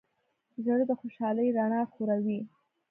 [0.65, 2.39] زړه د خوشحالۍ رڼا خوروي.